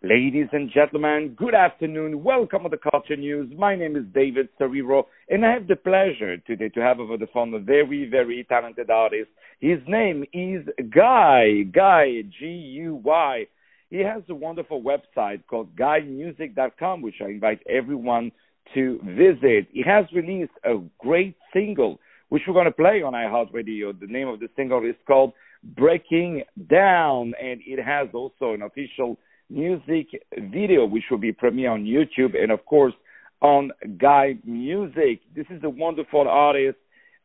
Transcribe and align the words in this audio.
Ladies 0.00 0.46
and 0.52 0.70
gentlemen, 0.70 1.34
good 1.36 1.56
afternoon. 1.56 2.22
Welcome 2.22 2.62
to 2.62 2.68
the 2.68 2.76
Culture 2.76 3.16
News. 3.16 3.52
My 3.58 3.74
name 3.74 3.96
is 3.96 4.04
David 4.14 4.48
Serero, 4.56 5.06
and 5.28 5.44
I 5.44 5.50
have 5.50 5.66
the 5.66 5.74
pleasure 5.74 6.36
today 6.36 6.68
to 6.68 6.80
have 6.80 7.00
over 7.00 7.16
the 7.16 7.26
phone 7.34 7.52
a 7.52 7.58
very, 7.58 8.08
very 8.08 8.46
talented 8.48 8.90
artist. 8.90 9.28
His 9.58 9.80
name 9.88 10.24
is 10.32 10.64
Guy, 10.94 11.62
Guy, 11.74 12.22
G-U-Y. 12.38 13.46
He 13.90 13.98
has 13.98 14.22
a 14.28 14.36
wonderful 14.36 14.80
website 14.80 15.44
called 15.48 15.74
GuyMusic.com, 15.74 17.02
which 17.02 17.16
I 17.20 17.30
invite 17.30 17.58
everyone 17.68 18.30
to 18.74 19.00
visit. 19.02 19.66
He 19.72 19.82
has 19.84 20.04
released 20.14 20.52
a 20.62 20.76
great 21.00 21.34
single, 21.52 21.98
which 22.28 22.42
we're 22.46 22.54
going 22.54 22.66
to 22.66 22.70
play 22.70 23.02
on 23.02 23.14
iHeartRadio. 23.14 23.98
The 23.98 24.06
name 24.06 24.28
of 24.28 24.38
the 24.38 24.48
single 24.54 24.88
is 24.88 24.94
called 25.08 25.32
Breaking 25.64 26.44
Down, 26.70 27.34
and 27.42 27.60
it 27.66 27.82
has 27.82 28.06
also 28.14 28.52
an 28.52 28.62
official 28.62 29.18
music 29.50 30.08
video, 30.50 30.84
which 30.86 31.04
will 31.10 31.18
be 31.18 31.32
premiere 31.32 31.70
on 31.70 31.84
YouTube 31.84 32.40
and, 32.40 32.52
of 32.52 32.64
course, 32.66 32.94
on 33.40 33.70
Guy 33.98 34.36
Music. 34.44 35.20
This 35.34 35.46
is 35.50 35.62
a 35.64 35.70
wonderful 35.70 36.26
artist, 36.28 36.78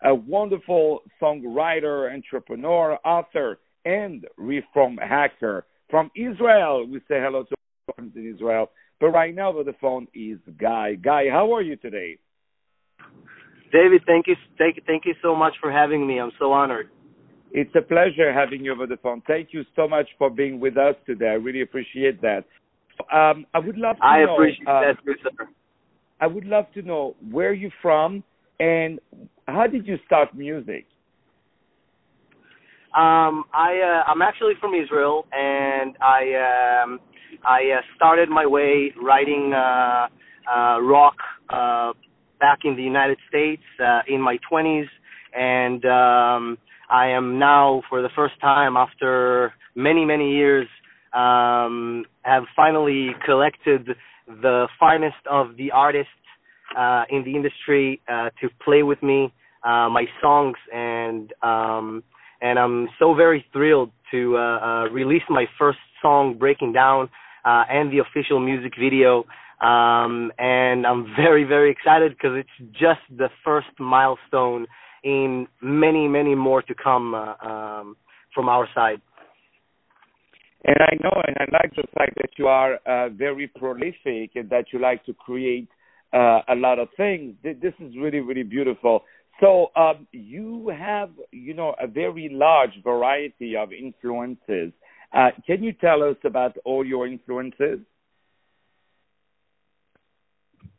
a 0.03 0.13
wonderful 0.13 1.01
songwriter, 1.21 2.13
entrepreneur, 2.13 2.97
author, 3.05 3.59
and 3.85 4.25
reform 4.37 4.97
hacker 4.97 5.65
from 5.89 6.11
Israel. 6.15 6.85
We 6.87 6.99
say 7.07 7.19
hello 7.21 7.43
to 7.43 7.55
friends 7.95 8.13
in 8.15 8.31
Israel. 8.33 8.69
But 8.99 9.09
right 9.09 9.35
now, 9.35 9.49
over 9.49 9.63
the 9.63 9.75
phone 9.81 10.07
is 10.13 10.39
Guy. 10.57 10.95
Guy, 10.95 11.29
how 11.29 11.53
are 11.53 11.61
you 11.61 11.75
today? 11.75 12.19
David, 13.71 14.03
thank 14.05 14.27
you, 14.27 14.35
thank, 14.57 14.79
thank 14.85 15.05
you 15.05 15.15
so 15.21 15.35
much 15.35 15.53
for 15.59 15.71
having 15.71 16.05
me. 16.05 16.19
I'm 16.19 16.31
so 16.39 16.51
honored. 16.51 16.89
It's 17.53 17.73
a 17.75 17.81
pleasure 17.81 18.33
having 18.33 18.65
you 18.65 18.73
over 18.73 18.87
the 18.87 18.97
phone. 18.97 19.21
Thank 19.27 19.49
you 19.51 19.63
so 19.75 19.87
much 19.87 20.07
for 20.17 20.29
being 20.29 20.59
with 20.59 20.75
us 20.75 20.95
today. 21.05 21.27
I 21.27 21.33
really 21.33 21.61
appreciate 21.61 22.19
that. 22.21 22.45
Um, 23.13 23.45
I 23.53 23.59
would 23.59 23.77
love 23.77 23.97
to 23.97 24.03
I 24.03 24.25
know. 24.25 24.33
appreciate 24.33 24.67
uh, 24.67 24.81
that 24.81 25.05
too, 25.05 25.13
sir. 25.23 25.47
I 26.19 26.27
would 26.27 26.45
love 26.45 26.65
to 26.73 26.81
know 26.81 27.15
where 27.31 27.53
you're 27.53 27.71
from 27.81 28.23
and 28.59 28.99
how 29.47 29.67
did 29.67 29.87
you 29.87 29.97
start 30.05 30.35
music? 30.35 30.85
Um, 32.95 33.45
I 33.53 34.03
uh, 34.05 34.11
I'm 34.11 34.21
actually 34.21 34.53
from 34.61 34.73
Israel, 34.75 35.25
and 35.31 35.95
I 35.99 36.83
um, 36.83 36.99
I 37.43 37.77
uh, 37.77 37.81
started 37.95 38.29
my 38.29 38.45
way 38.45 38.93
writing 39.01 39.51
uh, 39.51 40.07
uh, 40.47 40.79
rock 40.79 41.15
uh, 41.49 41.93
back 42.39 42.59
in 42.65 42.75
the 42.75 42.83
United 42.83 43.17
States 43.27 43.63
uh, 43.83 44.01
in 44.07 44.21
my 44.21 44.37
20s, 44.51 44.85
and 45.35 45.83
um, 45.85 46.57
I 46.89 47.07
am 47.07 47.39
now, 47.39 47.81
for 47.89 48.01
the 48.01 48.09
first 48.15 48.39
time 48.41 48.75
after 48.77 49.53
many 49.75 50.05
many 50.05 50.35
years, 50.35 50.67
um, 51.13 52.05
have 52.23 52.43
finally 52.55 53.09
collected 53.25 53.89
the 54.27 54.67
finest 54.79 55.23
of 55.29 55.57
the 55.57 55.71
artists 55.71 56.11
uh, 56.77 57.03
in 57.09 57.23
the 57.23 57.35
industry 57.35 58.01
uh, 58.07 58.29
to 58.41 58.49
play 58.63 58.83
with 58.83 59.01
me 59.03 59.33
uh, 59.63 59.89
my 59.89 60.05
songs 60.21 60.57
and. 60.73 61.33
Um, 61.41 62.03
and 62.43 62.59
I'm 62.59 62.89
so 62.99 63.13
very 63.13 63.45
thrilled 63.53 63.91
to 64.11 64.35
uh, 64.35 64.39
uh, 64.39 64.89
release 64.91 65.23
my 65.29 65.45
first 65.57 65.79
song, 66.01 66.37
Breaking 66.37 66.73
Down, 66.73 67.09
uh, 67.45 67.63
and 67.69 67.89
the 67.89 67.99
official 67.99 68.39
music 68.39 68.73
video. 68.77 69.23
Um, 69.61 70.31
and 70.37 70.85
I'm 70.85 71.05
very, 71.15 71.45
very 71.45 71.71
excited 71.71 72.11
because 72.11 72.37
it's 72.37 72.71
just 72.73 72.99
the 73.17 73.29
first 73.45 73.67
milestone 73.79 74.67
in 75.03 75.47
many, 75.61 76.07
many 76.07 76.35
more 76.35 76.61
to 76.61 76.73
come 76.73 77.13
uh, 77.13 77.35
um, 77.45 77.97
from 78.33 78.49
our 78.49 78.67
side. 78.73 79.01
And 80.65 80.77
I 80.79 80.95
know, 81.03 81.21
and 81.27 81.35
I 81.39 81.45
like 81.51 81.75
the 81.75 81.83
fact 81.93 82.15
that 82.15 82.29
you 82.37 82.47
are 82.47 82.75
uh, 82.85 83.09
very 83.09 83.47
prolific 83.47 84.31
and 84.35 84.49
that 84.49 84.65
you 84.71 84.79
like 84.79 85.05
to 85.05 85.13
create 85.13 85.67
uh, 86.13 86.39
a 86.47 86.55
lot 86.55 86.79
of 86.79 86.87
things. 86.95 87.35
This 87.43 87.73
is 87.79 87.95
really, 87.97 88.21
really 88.21 88.43
beautiful. 88.43 89.03
So 89.41 89.71
um, 89.75 90.07
you 90.13 90.69
have, 90.69 91.09
you 91.31 91.53
know, 91.53 91.75
a 91.81 91.87
very 91.87 92.29
large 92.31 92.81
variety 92.81 93.57
of 93.57 93.73
influences. 93.73 94.71
Uh, 95.11 95.31
can 95.45 95.63
you 95.63 95.73
tell 95.73 96.01
us 96.01 96.15
about 96.23 96.55
all 96.63 96.85
your 96.85 97.07
influences? 97.07 97.79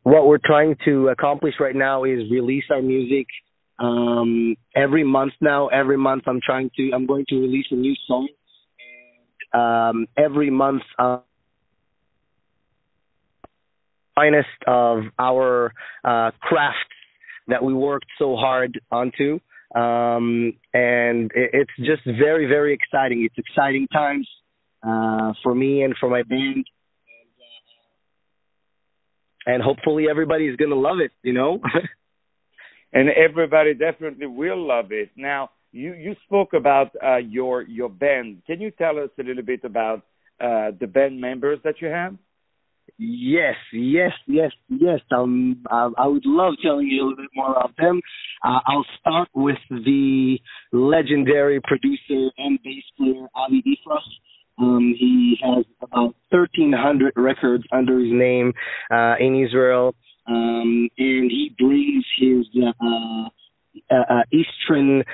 What 0.02 0.26
we're 0.26 0.38
trying 0.42 0.76
to 0.86 1.08
accomplish 1.08 1.54
right 1.60 1.74
now 1.76 2.04
is 2.04 2.30
release 2.30 2.64
our 2.70 2.82
music 2.82 3.26
um, 3.78 4.56
every 4.74 5.04
month 5.04 5.32
now. 5.40 5.68
Every 5.68 5.96
month, 5.96 6.24
I'm 6.26 6.40
trying 6.44 6.70
to, 6.76 6.90
I'm 6.92 7.06
going 7.06 7.24
to 7.28 7.36
release 7.36 7.66
a 7.70 7.76
new 7.76 7.94
song. 8.06 8.28
And 9.52 9.60
um, 9.60 10.06
every 10.16 10.50
month, 10.50 10.82
uh, 10.98 11.18
finest 14.14 14.48
of 14.66 15.04
our 15.18 15.72
uh, 16.04 16.30
craft 16.40 16.78
that 17.48 17.62
we 17.62 17.74
worked 17.74 18.06
so 18.18 18.36
hard 18.36 18.80
onto. 18.90 19.38
Um, 19.74 20.52
and 20.72 21.30
it, 21.34 21.50
it's 21.52 21.72
just 21.78 22.04
very, 22.04 22.46
very 22.46 22.72
exciting. 22.72 23.24
It's 23.24 23.36
exciting 23.36 23.88
times 23.88 24.28
uh, 24.86 25.32
for 25.42 25.54
me 25.54 25.82
and 25.82 25.94
for 25.98 26.08
my 26.08 26.22
band. 26.22 26.64
And 29.46 29.62
hopefully 29.62 30.06
everybody's 30.08 30.56
going 30.56 30.70
to 30.70 30.76
love 30.76 31.00
it, 31.00 31.10
you 31.22 31.32
know? 31.34 31.60
and 32.94 33.10
everybody 33.10 33.74
definitely 33.74 34.26
will 34.26 34.66
love 34.66 34.92
it. 34.92 35.10
Now, 35.16 35.50
you, 35.72 35.92
you 35.94 36.14
spoke 36.24 36.54
about 36.54 36.92
uh, 37.04 37.16
your 37.16 37.62
your 37.62 37.88
band. 37.88 38.42
Can 38.46 38.60
you 38.60 38.70
tell 38.70 38.98
us 38.98 39.10
a 39.18 39.22
little 39.22 39.42
bit 39.42 39.64
about 39.64 39.98
uh, 40.40 40.70
the 40.80 40.86
band 40.86 41.20
members 41.20 41.58
that 41.64 41.82
you 41.82 41.88
have? 41.88 42.16
Yes, 42.96 43.56
yes, 43.72 44.12
yes, 44.28 44.52
yes. 44.68 45.00
Um, 45.10 45.64
I, 45.68 45.90
I 45.98 46.06
would 46.06 46.24
love 46.24 46.54
telling 46.62 46.86
you 46.86 47.02
a 47.02 47.04
little 47.08 47.24
bit 47.24 47.30
more 47.34 47.50
about 47.50 47.76
them. 47.76 48.00
Uh, 48.44 48.60
I'll 48.66 48.86
start 49.00 49.28
with 49.34 49.58
the 49.68 50.38
legendary 50.72 51.60
producer 51.60 52.30
and 52.38 52.58
bass 52.62 52.84
player 52.96 53.26
Avi 53.34 53.62
Ifrach. 53.66 53.98
Um, 54.58 54.94
he 54.96 55.36
has 55.42 55.64
about 55.82 56.14
1,300 56.30 57.14
records 57.16 57.64
under 57.72 57.98
his 57.98 58.12
name 58.12 58.52
uh, 58.92 59.14
in 59.18 59.42
Israel, 59.44 59.96
um, 60.26 60.88
and 60.98 61.30
he 61.30 61.54
brings 61.58 62.04
his 62.18 62.46
uh, 62.62 63.28
uh, 63.90 63.94
uh, 63.94 64.22
Eastern, 64.32 65.04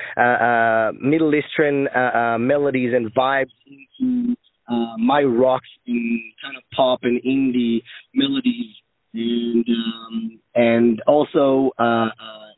Middle 1.01 1.35
Eastern 1.35 1.89
melodies 2.47 2.93
and 2.95 3.13
vibes 3.15 3.53
into 3.67 4.37
uh, 4.69 4.97
my 4.99 5.23
rocks 5.23 5.69
and 5.87 6.21
kind 6.43 6.57
of 6.57 6.63
pop 6.75 7.01
and 7.03 7.21
indie 7.23 7.83
melodies, 8.15 8.75
and 9.13 9.67
um, 9.69 10.41
and 10.55 11.03
also 11.07 11.73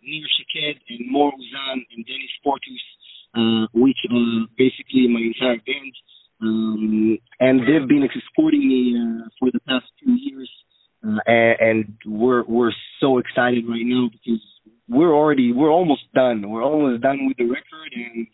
Nir 0.03 0.27
Shaked 0.37 0.83
and 0.91 1.11
Mor 1.11 1.33
Uzan 1.33 1.79
and 1.95 2.05
Dennis 2.05 2.35
Portus, 2.45 2.85
uh, 3.35 3.67
which 3.73 3.99
are 4.11 4.47
basically 4.59 5.09
my 5.09 5.21
entire 5.21 5.61
band. 5.65 5.95
Um, 6.43 7.19
and 7.39 7.61
they've 7.61 7.89
been 7.89 8.09
supporting 8.29 8.67
me 8.67 8.99
uh, 8.99 9.29
for 9.39 9.51
the 9.53 9.61
past 9.61 9.87
two 10.03 10.13
years, 10.13 10.51
uh, 11.05 11.19
and, 11.27 11.57
and 11.61 11.95
we're 12.07 12.45
we're 12.45 12.73
so 13.01 13.19
excited 13.19 13.65
right 13.69 13.85
now 13.85 14.09
because 14.11 14.41
we're 14.89 15.15
already 15.15 15.53
we're 15.53 15.71
almost 15.71 16.03
done. 16.15 16.49
We're 16.49 16.63
almost 16.63 17.03
done 17.03 17.27
with 17.27 17.37
the 17.37 17.45
record, 17.45 17.93
and 17.95 18.27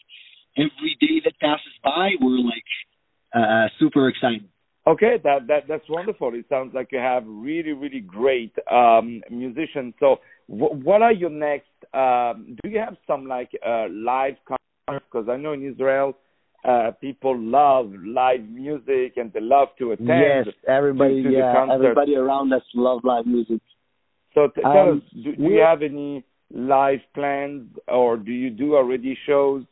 every 0.56 0.96
day 1.00 1.20
that 1.24 1.38
passes 1.40 1.72
by, 1.82 2.10
we're 2.20 2.38
like 2.38 2.64
uh, 3.34 3.68
super 3.78 4.08
excited. 4.08 4.48
Okay, 4.86 5.16
that 5.22 5.46
that 5.48 5.62
that's 5.68 5.88
wonderful. 5.88 6.34
It 6.34 6.46
sounds 6.48 6.72
like 6.74 6.88
you 6.92 6.98
have 6.98 7.24
really 7.26 7.72
really 7.72 8.00
great 8.00 8.54
um, 8.70 9.22
musicians. 9.30 9.94
So, 10.00 10.16
w- 10.48 10.82
what 10.82 11.02
are 11.02 11.12
your 11.12 11.30
next? 11.30 11.68
Um, 11.92 12.56
do 12.62 12.70
you 12.70 12.78
have 12.78 12.96
some 13.06 13.26
like 13.26 13.50
uh, 13.66 13.86
live 13.90 14.36
concerts? 14.46 15.06
Because 15.10 15.28
I 15.28 15.36
know 15.36 15.52
in 15.52 15.66
Israel, 15.66 16.16
uh, 16.64 16.90
people 17.00 17.38
love 17.38 17.92
live 18.04 18.42
music 18.48 19.14
and 19.16 19.32
they 19.32 19.40
love 19.40 19.68
to 19.78 19.92
attend. 19.92 20.08
Yes, 20.08 20.46
everybody, 20.66 21.22
to, 21.22 21.30
to 21.30 21.36
yeah, 21.36 21.66
everybody 21.72 22.16
around 22.16 22.52
us 22.52 22.62
love 22.74 23.00
live 23.04 23.26
music. 23.26 23.60
So, 24.34 24.48
t- 24.48 24.62
tell 24.62 24.90
Um, 24.90 24.98
us, 24.98 25.22
do, 25.24 25.36
do 25.36 25.42
you 25.42 25.60
have 25.60 25.82
any 25.82 26.24
live 26.50 27.00
plans, 27.14 27.68
or 27.86 28.16
do 28.16 28.32
you 28.32 28.50
do 28.50 28.76
already 28.76 29.16
shows 29.26 29.64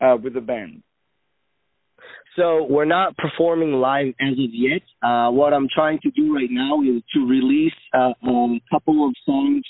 uh, 0.00 0.16
with 0.22 0.34
the 0.34 0.40
band? 0.40 0.82
So 2.36 2.66
we're 2.68 2.84
not 2.84 3.16
performing 3.16 3.72
live 3.72 4.08
as 4.20 4.32
of 4.32 4.52
yet. 4.52 4.82
Uh, 5.02 5.30
what 5.30 5.54
I'm 5.54 5.68
trying 5.74 5.98
to 6.00 6.10
do 6.10 6.34
right 6.34 6.50
now 6.50 6.82
is 6.82 7.02
to 7.14 7.26
release 7.26 7.72
uh, 7.94 8.12
a 8.22 8.60
couple 8.70 9.06
of 9.06 9.14
songs 9.24 9.62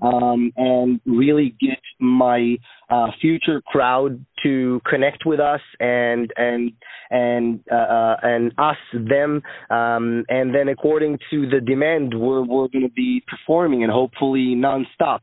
um, 0.00 0.52
and 0.56 1.00
really 1.06 1.54
get 1.60 1.80
my 1.98 2.56
uh, 2.90 3.08
future 3.20 3.60
crowd 3.66 4.24
to 4.42 4.80
connect 4.88 5.26
with 5.26 5.40
us 5.40 5.60
and 5.80 6.32
and 6.36 6.72
and 7.10 7.60
uh, 7.70 7.74
uh, 7.74 8.16
and 8.22 8.52
us 8.58 8.76
them 8.92 9.42
um, 9.70 10.24
and 10.28 10.54
then 10.54 10.68
according 10.68 11.18
to 11.30 11.48
the 11.48 11.60
demand 11.60 12.14
we're 12.18 12.42
we're 12.42 12.68
going 12.68 12.86
to 12.86 12.92
be 12.94 13.22
performing 13.26 13.82
and 13.82 13.92
hopefully 13.92 14.54
nonstop. 14.56 15.20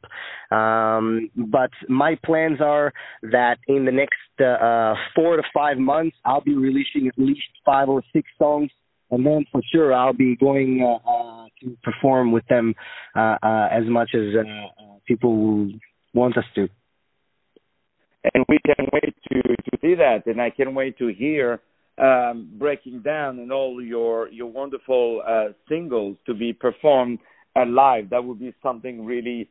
Um, 0.55 1.29
but 1.35 1.71
my 1.87 2.17
plans 2.25 2.59
are 2.61 2.93
that 3.23 3.57
in 3.67 3.85
the 3.85 3.91
next 3.91 4.15
uh, 4.39 4.45
uh, 4.45 4.95
four 5.15 5.37
to 5.37 5.43
five 5.53 5.77
months 5.77 6.17
I'll 6.25 6.41
be 6.41 6.55
releasing 6.55 7.07
at 7.07 7.17
least 7.17 7.47
five 7.65 7.87
or 7.89 8.03
six 8.13 8.27
songs 8.37 8.69
and 9.11 9.25
then 9.25 9.45
for 9.51 9.61
sure 9.71 9.93
I'll 9.93 10.13
be 10.13 10.35
going 10.35 10.83
uh, 10.83 11.14
to 11.65 11.77
perform 11.83 12.31
with 12.31 12.45
them 12.47 12.73
uh, 13.15 13.37
uh, 13.41 13.67
as 13.71 13.83
much 13.85 14.11
as 14.13 14.35
uh, 14.35 14.39
uh, 14.41 14.97
people 15.07 15.69
want 16.13 16.37
us 16.37 16.45
to. 16.55 16.67
And 18.33 18.45
we 18.49 18.57
can 18.65 18.87
wait 18.91 19.13
to 19.31 19.41
to 19.41 19.77
see 19.81 19.95
that, 19.95 20.25
and 20.25 20.41
I 20.41 20.49
can't 20.49 20.73
wait 20.73 20.97
to 20.97 21.07
hear 21.07 21.61
um, 22.01 22.49
breaking 22.57 23.01
down 23.01 23.39
and 23.39 23.51
all 23.51 23.81
your 23.81 24.29
your 24.29 24.47
wonderful 24.47 25.21
uh, 25.27 25.53
singles 25.69 26.17
to 26.25 26.33
be 26.33 26.51
performed 26.51 27.19
live. 27.55 28.09
That 28.09 28.23
would 28.23 28.39
be 28.39 28.53
something 28.63 29.05
really 29.05 29.49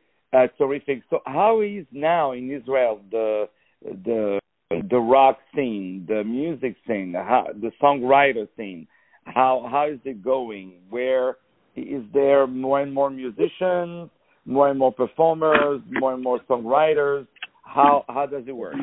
terrific. 0.57 1.03
So, 1.09 1.19
how 1.25 1.61
is 1.61 1.85
now 1.91 2.33
in 2.33 2.51
Israel 2.51 2.99
the 3.09 3.47
the 3.81 4.39
the 4.69 4.99
rock 4.99 5.39
scene, 5.55 6.05
the 6.07 6.23
music 6.23 6.75
scene, 6.87 7.13
how, 7.13 7.47
the 7.53 7.71
songwriter 7.81 8.47
scene? 8.57 8.87
How 9.25 9.67
how 9.71 9.87
is 9.87 9.99
it 10.03 10.23
going? 10.23 10.73
Where 10.89 11.37
is 11.75 12.03
there 12.13 12.47
more 12.47 12.81
and 12.81 12.93
more 12.93 13.09
musicians, 13.09 14.09
more 14.45 14.69
and 14.69 14.79
more 14.79 14.91
performers, 14.91 15.81
more 15.89 16.13
and 16.13 16.23
more 16.23 16.39
songwriters? 16.49 17.27
How 17.63 18.05
how 18.07 18.25
does 18.25 18.43
it 18.47 18.55
work? 18.55 18.75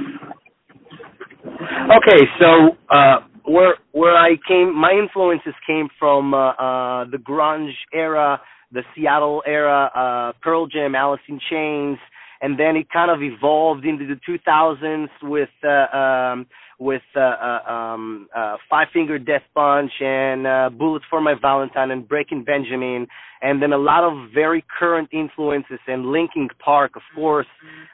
Okay, 1.44 2.22
so 2.38 2.76
uh, 2.90 3.16
where 3.44 3.74
where 3.92 4.16
I 4.16 4.36
came, 4.46 4.74
my 4.74 4.92
influences 4.92 5.54
came 5.66 5.88
from 5.98 6.34
uh, 6.34 6.50
uh, 6.50 7.04
the 7.10 7.18
grunge 7.18 7.72
era, 7.92 8.40
the 8.72 8.82
Seattle 8.94 9.42
era, 9.46 9.90
uh, 9.94 10.32
Pearl 10.42 10.66
Jam, 10.66 10.94
Alice 10.94 11.20
in 11.28 11.40
Chains, 11.50 11.98
and 12.42 12.58
then 12.58 12.76
it 12.76 12.90
kind 12.90 13.10
of 13.10 13.22
evolved 13.22 13.86
into 13.86 14.06
the 14.06 14.20
2000s 14.28 15.08
with 15.22 15.48
uh, 15.64 15.96
um, 15.96 16.46
with 16.78 17.02
uh, 17.14 17.20
uh, 17.20 17.72
um, 17.72 18.28
uh, 18.36 18.56
Five 18.68 18.88
Finger 18.92 19.18
Death 19.18 19.42
Punch 19.54 19.92
and 20.00 20.46
uh, 20.46 20.68
Bullet 20.70 21.02
for 21.08 21.20
My 21.20 21.34
Valentine 21.40 21.92
and 21.92 22.06
Breaking 22.06 22.42
Benjamin, 22.42 23.06
and 23.40 23.62
then 23.62 23.72
a 23.72 23.78
lot 23.78 24.02
of 24.02 24.32
very 24.34 24.64
current 24.78 25.08
influences 25.12 25.78
and 25.86 26.06
Linkin 26.06 26.48
Park, 26.58 26.96
of 26.96 27.02
course. 27.14 27.46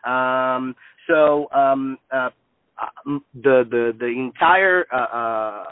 Um, 0.04 0.74
so 1.06 1.48
um, 1.52 1.98
uh, 2.10 2.30
uh, 2.80 3.18
the 3.34 3.64
the 3.70 3.92
the 3.98 4.06
entire 4.06 4.86
uh, 4.92 4.96
uh, 4.96 5.64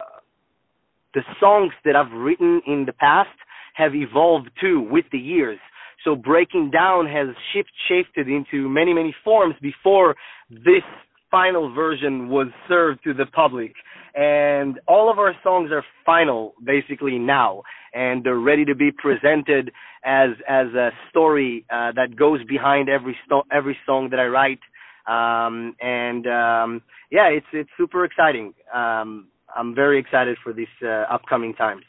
the 1.15 1.23
songs 1.41 1.73
that 1.87 1.97
I've 1.97 2.13
written 2.13 2.61
in 2.67 2.85
the 2.85 2.93
past 2.93 3.31
have 3.75 3.95
evolved 3.95 4.51
too 4.61 4.87
with 4.91 5.07
the 5.13 5.19
years. 5.19 5.59
So 6.07 6.17
breaking 6.17 6.71
down 6.71 7.07
has 7.07 7.29
shift 7.53 7.71
shifted 7.89 8.29
into 8.29 8.69
many 8.69 8.95
many 8.95 9.15
forms 9.23 9.57
before 9.61 10.15
this 10.49 10.87
final 11.31 11.75
version 11.75 12.29
was 12.29 12.47
served 12.69 13.01
to 13.05 13.13
the 13.13 13.27
public. 13.27 13.75
And 14.15 14.81
all 14.89 15.11
of 15.11 15.19
our 15.19 15.35
songs 15.43 15.71
are 15.73 15.85
final 16.07 16.55
basically 16.65 17.19
now, 17.19 17.63
and 17.93 18.25
they're 18.25 18.39
ready 18.39 18.65
to 18.65 18.75
be 18.75 18.91
presented 18.91 19.71
as 20.05 20.31
as 20.49 20.69
a 20.69 20.91
story 21.11 21.67
uh, 21.71 21.93
that 21.97 22.17
goes 22.17 22.43
behind 22.45 22.89
every 22.89 23.17
sto- 23.27 23.45
every 23.53 23.77
song 23.85 24.09
that 24.13 24.21
I 24.21 24.27
write 24.27 24.61
um, 25.07 25.77
and 25.81 26.27
um, 26.27 26.83
yeah, 27.11 27.29
it's 27.29 27.47
it's 27.53 27.71
super 27.77 28.05
exciting. 28.05 28.55
Um, 28.75 29.29
I'm 29.57 29.75
very 29.75 29.99
excited 29.99 30.37
for 30.43 30.53
these 30.53 30.67
uh, 30.83 31.05
upcoming 31.11 31.55
times. 31.55 31.85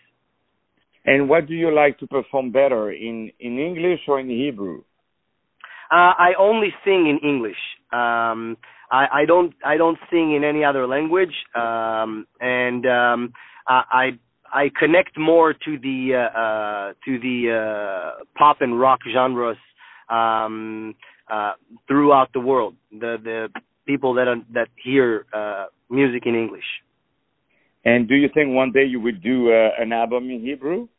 And 1.08 1.30
what 1.30 1.48
do 1.48 1.56
you 1.56 1.74
like 1.74 1.98
to 2.00 2.08
perform 2.08 2.52
better 2.52 2.92
in 2.92 3.32
in 3.40 3.58
English 3.58 4.02
or 4.08 4.20
in 4.20 4.30
Hebrew? 4.30 4.84
Uh, 5.90 6.14
I 6.20 6.34
only 6.38 6.74
sing 6.84 7.08
in 7.08 7.18
English. 7.28 7.62
Um, 7.94 8.58
I, 8.92 9.08
I 9.22 9.26
don't 9.26 9.54
I 9.66 9.78
don't 9.78 9.98
sing 10.12 10.36
in 10.36 10.44
any 10.44 10.66
other 10.66 10.86
language, 10.86 11.34
um, 11.56 12.28
and 12.42 12.86
um, 12.86 13.34
I 13.66 14.20
I 14.52 14.70
connect 14.78 15.18
more 15.18 15.54
to 15.54 15.80
the 15.80 16.00
uh, 16.14 16.40
uh, 16.40 16.94
to 17.06 17.20
the 17.20 17.38
uh, 17.56 18.24
pop 18.38 18.58
and 18.60 18.78
rock 18.78 19.00
genres 19.14 19.58
um, 20.10 20.94
uh, 21.32 21.54
throughout 21.88 22.34
the 22.34 22.42
world. 22.42 22.76
The 22.92 23.16
the 23.24 23.50
people 23.86 24.14
that 24.16 24.28
are, 24.28 24.42
that 24.54 24.68
hear 24.84 25.26
uh, 25.34 25.68
music 25.90 26.24
in 26.26 26.36
English. 26.36 26.66
And 27.86 28.10
do 28.10 28.16
you 28.16 28.28
think 28.34 28.54
one 28.54 28.74
day 28.74 28.84
you 28.84 29.00
would 29.00 29.24
do 29.24 29.50
uh, 29.54 29.70
an 29.80 29.94
album 29.94 30.30
in 30.30 30.42
Hebrew? 30.42 30.90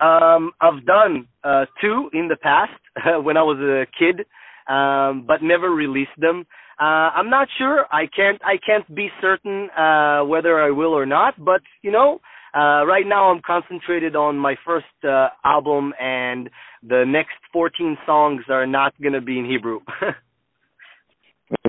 Um, 0.00 0.52
I've 0.60 0.84
done 0.86 1.28
uh, 1.44 1.66
two 1.80 2.10
in 2.12 2.28
the 2.28 2.36
past 2.36 2.72
when 3.22 3.36
I 3.36 3.42
was 3.42 3.58
a 3.58 3.86
kid, 3.98 4.26
um, 4.72 5.24
but 5.26 5.42
never 5.42 5.70
released 5.70 6.18
them. 6.18 6.46
Uh, 6.80 7.12
I'm 7.14 7.28
not 7.28 7.48
sure. 7.58 7.84
I 7.92 8.06
can't. 8.06 8.40
I 8.42 8.56
can't 8.64 8.94
be 8.94 9.10
certain 9.20 9.68
uh, 9.70 10.24
whether 10.24 10.60
I 10.60 10.70
will 10.70 10.94
or 10.94 11.04
not. 11.04 11.34
But 11.44 11.60
you 11.82 11.92
know, 11.92 12.20
uh, 12.54 12.84
right 12.86 13.06
now 13.06 13.30
I'm 13.30 13.42
concentrated 13.46 14.16
on 14.16 14.36
my 14.36 14.56
first 14.64 14.86
uh, 15.04 15.28
album, 15.44 15.92
and 16.00 16.48
the 16.82 17.04
next 17.06 17.36
14 17.52 17.98
songs 18.06 18.42
are 18.48 18.66
not 18.66 18.94
going 19.00 19.12
to 19.12 19.20
be 19.20 19.38
in 19.38 19.44
Hebrew. 19.44 19.80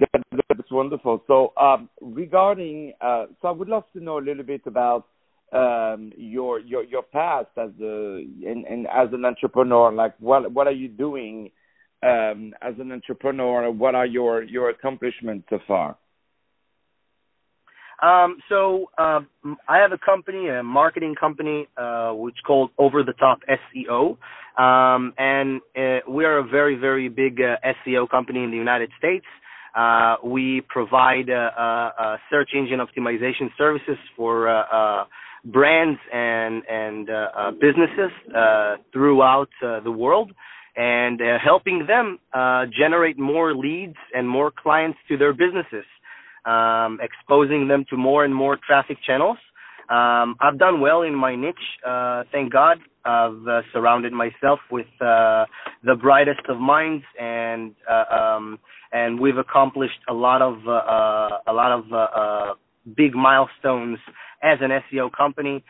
That's 0.01 0.71
wonderful. 0.71 1.23
So, 1.27 1.53
um, 1.59 1.89
regarding, 2.01 2.93
uh, 3.01 3.25
so 3.41 3.47
I 3.47 3.51
would 3.51 3.67
love 3.67 3.83
to 3.93 4.03
know 4.03 4.19
a 4.19 4.21
little 4.21 4.43
bit 4.43 4.61
about 4.65 5.07
um, 5.51 6.11
your 6.17 6.59
your 6.59 6.83
your 6.83 7.03
past 7.03 7.49
as 7.57 7.71
a 7.81 8.25
and, 8.45 8.65
and 8.65 8.87
as 8.87 9.09
an 9.13 9.25
entrepreneur. 9.25 9.91
Like, 9.91 10.15
what 10.19 10.51
what 10.51 10.67
are 10.67 10.71
you 10.73 10.87
doing 10.87 11.51
um, 12.03 12.53
as 12.61 12.75
an 12.79 12.91
entrepreneur? 12.91 13.69
What 13.71 13.95
are 13.95 14.05
your 14.05 14.43
your 14.43 14.69
accomplishments 14.69 15.47
so 15.49 15.59
far? 15.67 15.97
Um, 18.01 18.37
so 18.49 18.89
uh, 18.97 19.19
I 19.67 19.77
have 19.77 19.91
a 19.91 19.97
company, 19.97 20.47
a 20.49 20.63
marketing 20.63 21.13
company, 21.19 21.67
uh, 21.77 22.11
which 22.13 22.33
is 22.33 22.41
called 22.47 22.71
Over 22.79 23.03
the 23.03 23.13
Top 23.13 23.41
SEO, 23.47 24.17
um, 24.57 25.13
and 25.19 25.61
uh, 25.77 25.99
we 26.09 26.25
are 26.25 26.39
a 26.39 26.43
very, 26.43 26.75
very 26.75 27.09
big 27.09 27.39
uh, 27.39 27.57
SEO 27.85 28.09
company 28.09 28.43
in 28.43 28.49
the 28.49 28.57
United 28.57 28.89
States. 28.97 29.25
Uh, 29.75 30.15
we 30.23 30.61
provide 30.67 31.29
uh, 31.29 32.17
search 32.29 32.49
engine 32.55 32.79
optimization 32.79 33.49
services 33.55 33.97
for 34.17 34.47
brands 35.45 35.99
and 36.13 36.63
and 36.69 37.07
businesses 37.59 38.11
throughout 38.93 39.49
the 39.61 39.91
world, 39.91 40.31
and 40.75 41.19
helping 41.43 41.87
them 41.87 42.19
generate 42.77 43.17
more 43.17 43.55
leads 43.55 43.97
and 44.13 44.27
more 44.27 44.51
clients 44.51 44.97
to 45.07 45.17
their 45.17 45.33
businesses 45.33 45.85
um, 46.45 46.99
exposing 47.01 47.67
them 47.67 47.85
to 47.89 47.97
more 47.97 48.25
and 48.25 48.33
more 48.33 48.57
traffic 48.65 48.97
channels. 49.05 49.37
Um, 49.89 50.35
I've 50.39 50.57
done 50.57 50.79
well 50.79 51.01
in 51.01 51.13
my 51.13 51.35
niche, 51.35 51.55
uh, 51.85 52.23
thank 52.31 52.51
God. 52.51 52.77
I've 53.03 53.47
uh, 53.47 53.61
surrounded 53.73 54.13
myself 54.13 54.59
with 54.71 54.85
uh, 55.01 55.45
the 55.83 55.95
brightest 55.99 56.41
of 56.47 56.59
minds, 56.59 57.03
and 57.19 57.73
uh, 57.89 58.15
um, 58.15 58.59
and 58.93 59.19
we've 59.19 59.37
accomplished 59.37 59.99
a 60.07 60.13
lot 60.13 60.41
of 60.41 60.59
uh, 60.67 60.71
uh, 60.71 61.29
a 61.47 61.53
lot 61.53 61.71
of 61.71 62.57
big 62.95 63.15
milestones 63.15 63.97
as 64.43 64.59
an 64.61 64.71
SEO 64.71 65.11
company. 65.11 65.63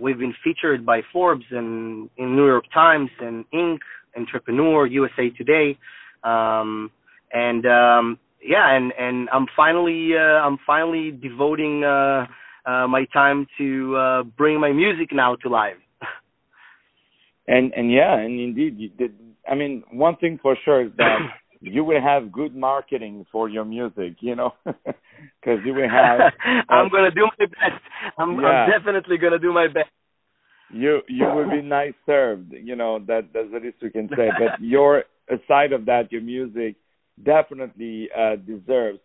we've 0.00 0.18
been 0.18 0.34
featured 0.42 0.84
by 0.84 1.02
Forbes 1.12 1.46
and 1.50 2.10
in 2.16 2.36
New 2.36 2.46
York 2.46 2.64
Times 2.72 3.10
and 3.20 3.44
Inc. 3.52 3.78
Entrepreneur, 4.16 4.86
USA 4.86 5.30
Today, 5.30 5.78
um, 6.24 6.90
and 7.32 7.64
um, 7.66 8.18
yeah, 8.42 8.74
and 8.74 8.92
and 8.98 9.28
I'm 9.30 9.46
finally 9.56 10.12
uh, 10.16 10.40
I'm 10.40 10.58
finally 10.66 11.10
devoting 11.12 11.84
uh, 11.84 12.26
uh, 12.66 12.86
my 12.88 13.04
time 13.12 13.46
to 13.58 13.96
uh, 13.96 14.22
bring 14.22 14.60
my 14.60 14.72
music 14.72 15.10
now 15.12 15.36
to 15.36 15.48
life. 15.48 15.76
and 17.46 17.72
and 17.74 17.92
yeah, 17.92 18.18
and 18.18 18.40
indeed, 18.40 18.78
you 18.78 18.88
did. 18.88 19.14
I 19.50 19.54
mean, 19.54 19.82
one 19.92 20.16
thing 20.16 20.38
for 20.42 20.56
sure 20.64 20.86
is 20.86 20.92
that 20.96 21.18
you 21.60 21.84
will 21.84 22.00
have 22.00 22.32
good 22.32 22.56
marketing 22.56 23.26
for 23.30 23.48
your 23.48 23.64
music, 23.64 24.16
you 24.20 24.34
know, 24.34 24.52
because 24.64 25.60
you 25.64 25.74
will 25.74 25.88
have. 25.88 26.32
I'm 26.68 26.88
gonna 26.88 27.10
do 27.10 27.28
my 27.38 27.46
best. 27.46 27.82
I'm, 28.18 28.40
yeah. 28.40 28.46
I'm 28.46 28.70
definitely 28.70 29.18
gonna 29.18 29.38
do 29.38 29.52
my 29.52 29.68
best. 29.68 29.90
You 30.72 31.00
you 31.08 31.26
will 31.26 31.50
be 31.50 31.62
nice 31.62 31.92
served, 32.06 32.52
you 32.52 32.76
know. 32.76 32.98
That 32.98 33.28
that's 33.34 33.50
the 33.52 33.60
least 33.60 33.76
we 33.82 33.90
can 33.90 34.08
say. 34.16 34.30
But 34.38 34.60
your 34.60 35.04
aside 35.28 35.72
of 35.72 35.84
that, 35.86 36.10
your 36.10 36.22
music 36.22 36.76
definitely 37.22 38.08
uh, 38.16 38.36
deserves 38.36 39.00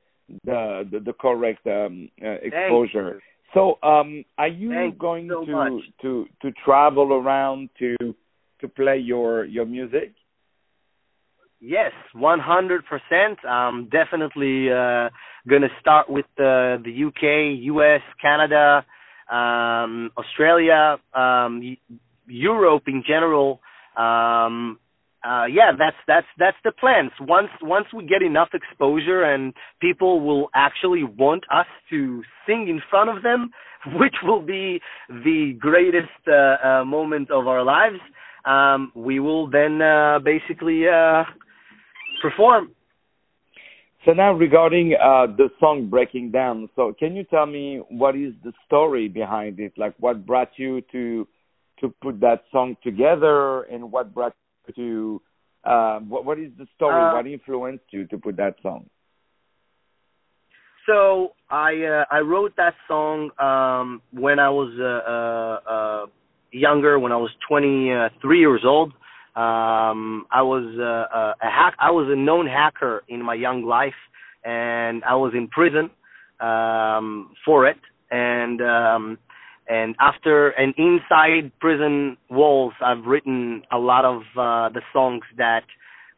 the 0.46 0.88
the, 0.92 1.00
the 1.00 1.14
correct 1.14 1.66
um, 1.68 2.10
uh, 2.24 2.38
exposure. 2.42 3.22
So, 3.54 3.80
um, 3.84 4.26
are 4.38 4.48
you 4.48 4.70
Thanks 4.70 4.98
going 4.98 5.30
so 5.30 5.46
to 5.46 5.82
to 6.02 6.26
to 6.42 6.52
travel 6.64 7.14
around 7.14 7.70
to 7.80 7.96
to 8.62 8.68
play 8.68 8.98
your 8.98 9.46
your 9.46 9.66
music? 9.66 10.14
Yes, 11.68 11.94
100%. 12.16 12.82
I'm 13.44 13.90
definitely 13.90 14.70
uh, 14.72 15.10
going 15.50 15.64
to 15.64 15.70
start 15.82 16.08
with 16.08 16.26
the 16.38 16.78
the 16.86 17.06
UK, 17.08 17.58
US, 17.74 18.02
Canada, 18.22 18.86
um, 19.32 20.12
Australia, 20.16 20.98
um, 21.16 21.76
Europe 22.28 22.84
in 22.86 23.04
general. 23.08 23.62
Um, 23.98 24.78
uh, 25.28 25.46
yeah, 25.46 25.72
that's 25.76 25.98
that's 26.08 26.28
that's 26.38 26.58
the 26.64 26.72
plans. 26.72 27.10
Once 27.20 27.50
once 27.64 27.88
we 27.96 28.06
get 28.06 28.22
enough 28.22 28.50
exposure 28.54 29.24
and 29.24 29.52
people 29.82 30.22
will 30.22 30.50
actually 30.54 31.04
want 31.04 31.46
us 31.52 31.66
to 31.90 32.22
sing 32.46 32.68
in 32.70 32.80
front 32.92 33.10
of 33.10 33.24
them, 33.24 33.50
which 34.00 34.18
will 34.22 34.42
be 34.42 34.80
the 35.10 35.58
greatest 35.60 36.22
uh, 36.28 36.58
uh, 36.64 36.86
moment 36.86 37.32
of 37.32 37.48
our 37.48 37.64
lives, 37.64 37.98
um, 38.46 38.92
we 38.94 39.20
will 39.20 39.50
then 39.50 39.82
uh, 39.82 40.20
basically 40.24 40.88
uh, 40.88 41.24
perform. 42.26 42.72
So 44.06 44.14
now 44.14 44.34
regarding 44.34 44.94
uh, 44.94 45.28
the 45.36 45.50
song 45.60 45.90
Breaking 45.90 46.32
Down, 46.32 46.70
so 46.76 46.94
can 46.98 47.16
you 47.16 47.24
tell 47.24 47.46
me 47.46 47.82
what 47.90 48.16
is 48.16 48.34
the 48.44 48.54
story 48.66 49.08
behind 49.08 49.60
it? 49.60 49.74
Like 49.78 49.96
what 50.00 50.26
brought 50.26 50.52
you 50.58 50.82
to 50.92 51.28
to 51.82 51.94
put 52.02 52.20
that 52.22 52.44
song 52.52 52.78
together 52.84 53.64
and 53.64 53.92
what 53.92 54.14
brought 54.14 54.34
you 54.68 54.74
to 54.76 55.22
uh, 55.70 56.00
what, 56.00 56.24
what 56.26 56.40
is 56.40 56.52
the 56.58 56.68
story? 56.76 57.02
Uh, 57.02 57.14
what 57.16 57.26
influenced 57.28 57.86
you 57.92 58.06
to 58.08 58.18
put 58.18 58.38
that 58.38 58.56
song? 58.62 58.86
So 60.88 61.34
I 61.50 61.72
uh, 61.84 62.06
I 62.12 62.20
wrote 62.20 62.54
that 62.58 62.76
song 62.88 63.32
um, 63.40 64.02
when 64.12 64.38
I 64.38 64.50
was 64.50 64.72
uh, 64.80 65.72
uh, 65.72 66.06
younger, 66.52 67.00
when 67.00 67.12
I 67.12 67.18
was 67.18 67.32
23 67.50 68.40
years 68.40 68.62
old. 68.64 68.94
Um, 69.36 70.28
I 70.32 70.42
was 70.42 70.64
uh, 70.80 71.18
uh, 71.18 71.34
a 71.42 71.50
hack. 71.52 71.76
I 71.78 71.92
was 71.92 72.08
a 72.10 72.16
known 72.16 72.48
hacker 72.48 73.04
in 73.10 73.22
my 73.22 73.34
young 73.34 73.64
life, 73.64 73.94
and 74.46 75.04
I 75.04 75.16
was 75.16 75.34
in 75.36 75.50
prison 75.50 75.90
um, 76.40 77.34
for 77.44 77.68
it. 77.68 77.78
And 78.12 78.62
um, 78.62 79.18
and 79.68 79.96
after 80.00 80.50
and 80.50 80.74
inside 80.78 81.52
prison 81.60 82.18
walls, 82.30 82.74
I've 82.80 83.06
written 83.06 83.64
a 83.74 83.78
lot 83.78 84.06
of 84.06 84.22
uh, 84.38 84.70
the 84.70 84.82
songs 84.94 85.24
that 85.38 85.64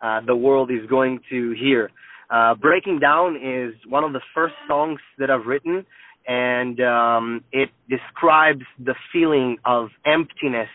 uh, 0.02 0.22
the 0.26 0.36
world 0.36 0.70
is 0.70 0.88
going 0.88 1.20
to 1.32 1.56
hear. 1.60 1.90
Uh, 2.30 2.54
Breaking 2.56 3.00
Down 3.00 3.36
is 3.36 3.74
one 3.90 4.04
of 4.04 4.14
the 4.14 4.22
first 4.36 4.54
songs 4.68 5.00
that 5.18 5.32
I've 5.32 5.46
written, 5.46 5.86
and 6.28 6.80
um, 6.82 7.44
it 7.52 7.70
describes 7.90 8.64
the 8.84 8.96
feeling 9.12 9.58
of 9.66 9.90
emptiness 10.06 10.70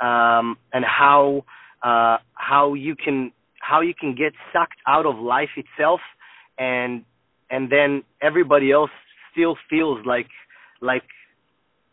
um, 0.00 0.58
and 0.72 0.84
how 0.84 1.44
uh, 1.82 2.18
how 2.34 2.74
you 2.74 2.94
can 2.96 3.32
how 3.60 3.80
you 3.80 3.94
can 3.94 4.14
get 4.14 4.32
sucked 4.52 4.78
out 4.86 5.06
of 5.06 5.18
life 5.18 5.50
itself, 5.56 6.00
and 6.58 7.04
and 7.50 7.70
then 7.70 8.02
everybody 8.22 8.70
else 8.72 8.90
still 9.32 9.56
feels 9.68 10.04
like 10.04 10.28
like 10.80 11.04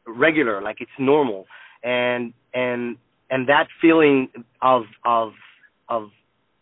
regular, 0.05 0.61
like 0.61 0.77
it's 0.79 0.97
normal, 0.99 1.45
and 1.83 2.33
and 2.53 2.97
and 3.29 3.47
that 3.49 3.67
feeling 3.81 4.29
of 4.61 4.83
of 5.05 5.33
of 5.89 6.09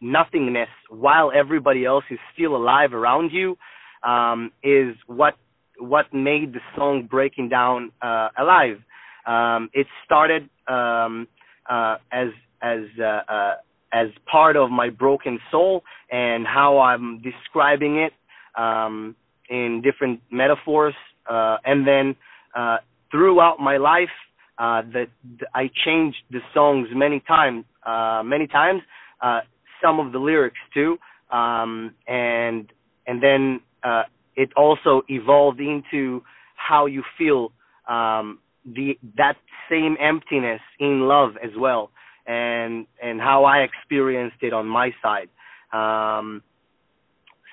nothingness 0.01 0.69
while 0.89 1.31
everybody 1.33 1.85
else 1.85 2.03
is 2.11 2.19
still 2.33 2.55
alive 2.55 2.93
around 2.93 3.31
you 3.31 3.57
um, 4.03 4.51
is 4.63 4.95
what 5.07 5.35
what 5.79 6.13
made 6.13 6.53
the 6.53 6.59
song 6.75 7.07
breaking 7.09 7.49
down 7.49 7.91
uh, 8.01 8.29
alive. 8.37 8.77
Um, 9.25 9.69
it 9.73 9.87
started 10.05 10.49
um, 10.67 11.27
uh, 11.69 11.97
as 12.11 12.29
as 12.61 12.81
uh, 12.99 13.21
uh, 13.31 13.55
as 13.93 14.07
part 14.29 14.57
of 14.57 14.69
my 14.69 14.89
broken 14.89 15.39
soul 15.49 15.83
and 16.11 16.45
how 16.45 16.79
I'm 16.79 17.21
describing 17.21 17.97
it 17.97 18.13
um, 18.57 19.15
in 19.49 19.81
different 19.83 20.19
metaphors, 20.31 20.93
uh, 21.29 21.57
and 21.63 21.87
then 21.87 22.15
uh, 22.55 22.77
throughout 23.11 23.59
my 23.59 23.77
life, 23.77 24.09
uh, 24.57 24.81
that 24.93 25.07
I 25.53 25.69
changed 25.85 26.17
the 26.31 26.39
songs 26.53 26.87
many 26.93 27.21
times, 27.21 27.65
uh, 27.85 28.21
many 28.23 28.47
times, 28.47 28.81
uh, 29.21 29.41
some 29.83 29.99
of 29.99 30.13
the 30.13 30.19
lyrics 30.19 30.59
too, 30.73 30.97
um, 31.31 31.93
and 32.07 32.71
and 33.07 33.21
then 33.21 33.59
uh, 33.83 34.03
it 34.35 34.49
also 34.55 35.03
evolved 35.09 35.59
into 35.59 36.21
how 36.55 36.85
you 36.85 37.03
feel 37.17 37.51
um, 37.87 38.39
the 38.65 38.97
that 39.17 39.35
same 39.69 39.97
emptiness 39.99 40.61
in 40.79 41.01
love 41.01 41.31
as 41.43 41.51
well 41.57 41.91
and 42.27 42.87
and 43.01 43.19
how 43.19 43.45
I 43.45 43.59
experienced 43.59 44.37
it 44.41 44.53
on 44.53 44.67
my 44.67 44.91
side. 45.01 45.29
Um, 45.71 46.41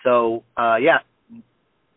so 0.05 0.45
uh, 0.57 0.76
yeah, 0.76 0.99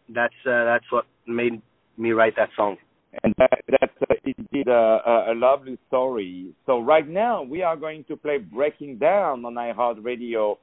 that's 0.09 0.33
uh, 0.45 0.65
that's 0.65 0.85
what 0.91 1.05
made 1.27 1.61
me 1.97 2.11
write 2.11 2.35
that 2.37 2.49
song. 2.55 2.77
And 3.23 3.33
that, 3.37 3.61
that's 3.69 3.93
uh, 4.09 4.15
indeed 4.25 4.67
a, 4.67 5.29
a, 5.29 5.33
lovely 5.33 5.77
story. 5.87 6.53
So 6.65 6.81
right 6.81 7.07
now 7.07 7.43
we 7.43 7.61
are 7.63 7.77
going 7.77 8.03
to 8.09 8.17
play 8.17 8.39
"Breaking 8.39 8.97
Down" 8.97 9.45
on 9.45 9.53
iHeartRadio. 9.53 10.57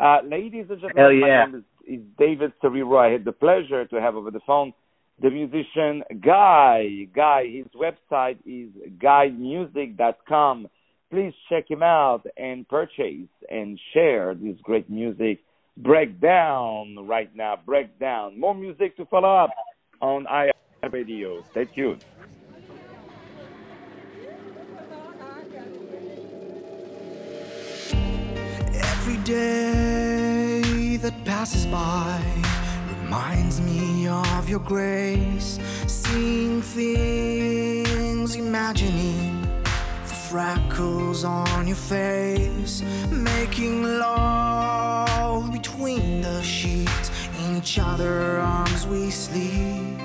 Uh, 0.00 0.18
ladies 0.24 0.66
and 0.70 0.80
gentlemen, 0.80 0.96
Hell 0.96 1.12
yeah. 1.12 1.44
my 1.44 1.50
name 1.50 1.64
is, 1.86 2.00
is 2.00 2.06
David 2.18 2.52
Serero. 2.62 2.98
I 2.98 3.12
had 3.12 3.24
the 3.24 3.32
pleasure 3.32 3.84
to 3.84 4.00
have 4.00 4.14
over 4.14 4.30
the 4.30 4.40
phone 4.46 4.72
the 5.20 5.30
musician 5.30 6.02
Guy. 6.24 7.08
Guy, 7.14 7.44
his 7.50 7.66
website 7.74 8.38
is 8.46 8.70
guymusic.com 9.02 10.68
please 11.10 11.32
check 11.48 11.70
him 11.70 11.82
out 11.82 12.26
and 12.36 12.68
purchase 12.68 13.28
and 13.50 13.80
share 13.92 14.34
this 14.34 14.56
great 14.62 14.88
music. 14.90 15.40
Breakdown 15.76 17.06
right 17.06 17.34
now. 17.34 17.58
Breakdown. 17.64 18.38
More 18.38 18.54
music 18.54 18.96
to 18.96 19.06
follow 19.06 19.28
up 19.28 19.50
on 20.00 20.26
I 20.26 20.50
Radio. 20.90 21.42
Stay 21.50 21.66
tuned. 21.66 22.04
Every 28.74 29.16
day 29.24 30.96
that 30.96 31.24
passes 31.24 31.66
by 31.66 32.22
reminds 33.02 33.60
me 33.60 34.08
of 34.08 34.48
your 34.48 34.60
grace. 34.60 35.58
Seeing 35.86 36.60
things, 36.60 38.36
freckles 40.28 41.24
on 41.24 41.66
your 41.66 41.76
face, 41.76 42.82
making 43.10 43.82
love 43.82 45.50
between 45.50 46.20
the 46.20 46.42
sheets. 46.42 47.10
In 47.38 47.56
each 47.56 47.78
other's 47.78 48.38
arms 48.44 48.86
we 48.86 49.10
sleep. 49.10 49.97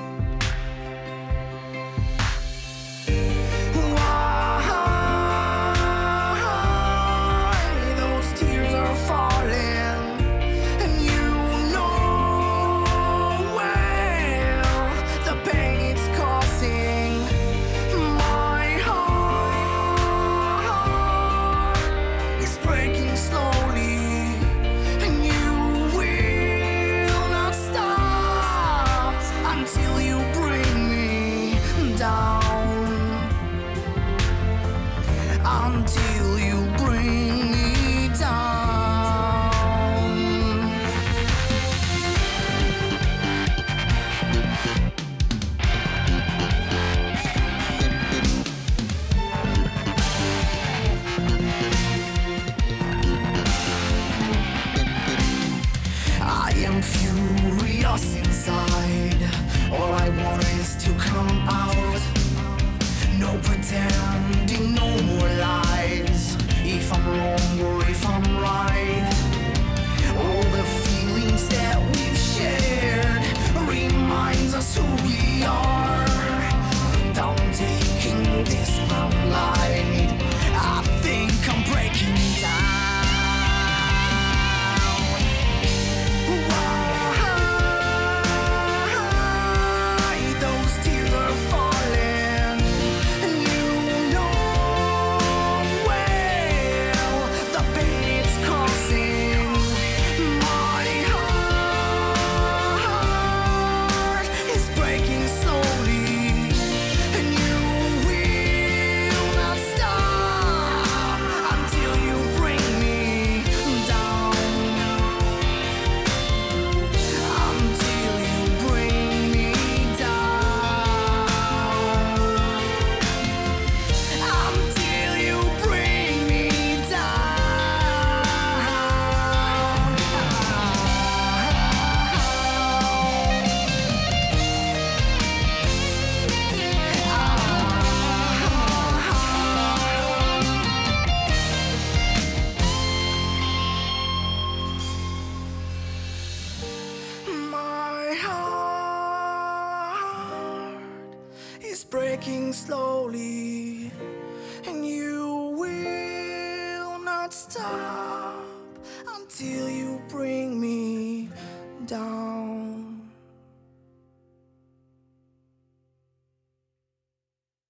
And 154.66 154.86
you 154.86 155.54
will 155.58 156.98
not 157.00 157.34
stop 157.34 157.93